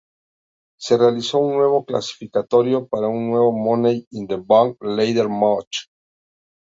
[0.79, 5.89] Se realizó un nuevo clasificatorio para un nuevo Money in the Bank Ladder Match.